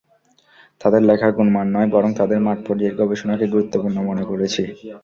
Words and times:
তাঁদের 0.81 1.01
লেখার 1.03 1.31
গুণমান 1.37 1.67
নয়, 1.75 1.89
বরং 1.91 2.09
তাঁদের 2.19 2.39
মাঠপর্যায়ের 2.41 2.97
গবেষণাকে 3.01 3.45
গুরুত্বপূর্ণ 3.47 3.97
মনে 4.09 4.23
করেছি। 4.25 4.63